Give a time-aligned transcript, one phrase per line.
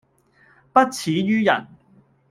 [0.73, 1.67] 不齒於人